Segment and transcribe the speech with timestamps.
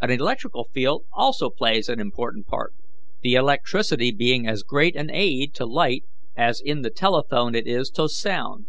[0.00, 2.72] An electrical field also plays an important part,
[3.22, 6.04] the electricity being as great an aid to light
[6.36, 8.66] as in the telephone it is to sound.